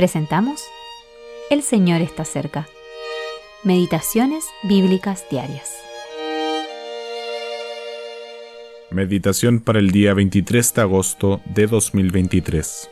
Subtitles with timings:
[0.00, 0.62] presentamos
[1.50, 2.66] El Señor está cerca.
[3.64, 5.76] Meditaciones Bíblicas Diarias.
[8.90, 12.88] Meditación para el día 23 de agosto de 2023.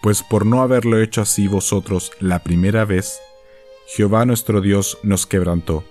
[0.00, 3.20] Pues por no haberlo hecho así vosotros la primera vez,
[3.88, 5.84] Jehová nuestro Dios nos quebrantó,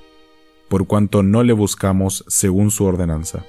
[0.70, 3.46] por cuanto no le buscamos según su ordenanza.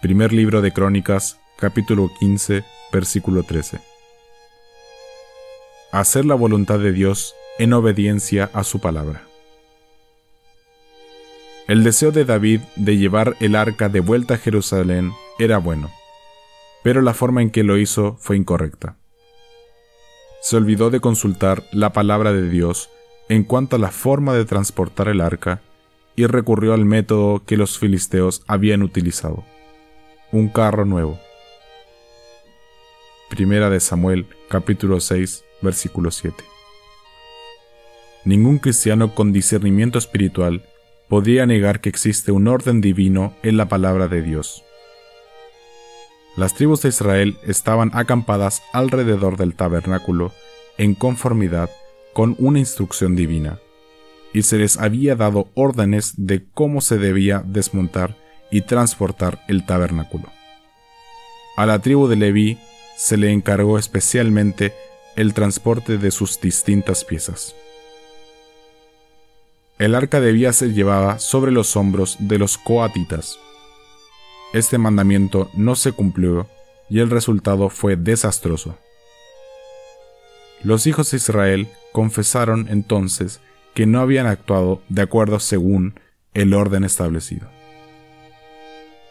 [0.00, 3.80] Primer libro de Crónicas, capítulo 15, versículo 13.
[5.92, 9.22] Hacer la voluntad de Dios en obediencia a su palabra.
[11.66, 15.90] El deseo de David de llevar el arca de vuelta a Jerusalén era bueno,
[16.82, 18.96] pero la forma en que lo hizo fue incorrecta.
[20.40, 22.88] Se olvidó de consultar la palabra de Dios
[23.28, 25.60] en cuanto a la forma de transportar el arca
[26.16, 29.44] y recurrió al método que los filisteos habían utilizado,
[30.32, 31.20] un carro nuevo.
[33.38, 36.34] Primera de Samuel, capítulo 6, versículo 7.
[38.24, 40.64] Ningún cristiano con discernimiento espiritual
[41.08, 44.64] podría negar que existe un orden divino en la palabra de Dios.
[46.36, 50.32] Las tribus de Israel estaban acampadas alrededor del tabernáculo
[50.76, 51.70] en conformidad
[52.14, 53.60] con una instrucción divina,
[54.32, 58.16] y se les había dado órdenes de cómo se debía desmontar
[58.50, 60.26] y transportar el tabernáculo.
[61.56, 62.58] A la tribu de Leví
[62.98, 64.74] se le encargó especialmente
[65.14, 67.54] el transporte de sus distintas piezas.
[69.78, 73.38] El arca debía ser llevada sobre los hombros de los coatitas.
[74.52, 76.48] Este mandamiento no se cumplió
[76.90, 78.76] y el resultado fue desastroso.
[80.64, 83.40] Los hijos de Israel confesaron entonces
[83.74, 86.00] que no habían actuado de acuerdo según
[86.34, 87.48] el orden establecido.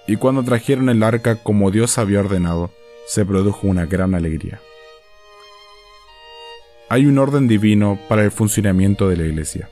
[0.08, 2.72] Y cuando trajeron el arca como Dios había ordenado,
[3.08, 4.62] se produjo una gran alegría.
[6.90, 9.70] Hay un orden divino para el funcionamiento de la iglesia,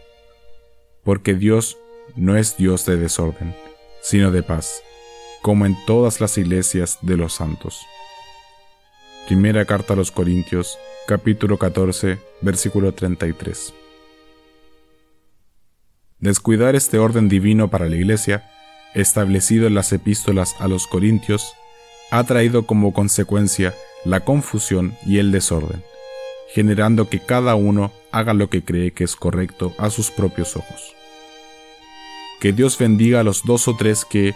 [1.04, 1.78] porque Dios
[2.16, 3.54] no es Dios de desorden,
[4.02, 4.82] sino de paz,
[5.42, 7.80] como en todas las iglesias de los santos.
[9.28, 13.74] Primera carta a los Corintios, capítulo 14, versículo 33.
[16.20, 18.50] Descuidar este orden divino para la iglesia,
[18.94, 21.54] establecido en las epístolas a los Corintios,
[22.12, 23.74] ha traído como consecuencia
[24.04, 25.84] la confusión y el desorden,
[26.54, 30.96] generando que cada uno haga lo que cree que es correcto a sus propios ojos.
[32.40, 34.34] Que Dios bendiga a los dos o tres que,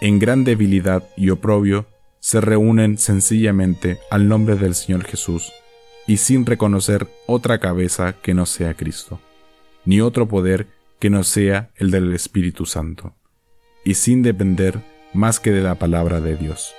[0.00, 1.86] en gran debilidad y oprobio,
[2.20, 5.52] se reúnen sencillamente al nombre del Señor Jesús
[6.06, 9.20] y sin reconocer otra cabeza que no sea Cristo,
[9.84, 10.66] ni otro poder
[10.98, 13.14] que no sea el del Espíritu Santo,
[13.84, 14.80] y sin depender
[15.12, 16.74] más que de la palabra de Dios.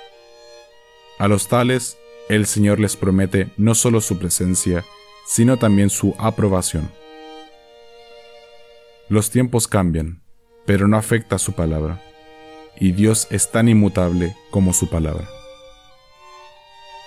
[1.20, 1.98] A los tales,
[2.30, 4.86] el Señor les promete no solo su presencia,
[5.26, 6.90] sino también su aprobación.
[9.10, 10.22] Los tiempos cambian,
[10.64, 12.02] pero no afecta su palabra,
[12.80, 15.28] y Dios es tan inmutable como su palabra.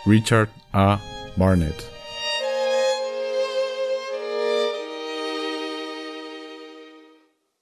[0.06, 1.00] Richard A.
[1.36, 1.93] Barnett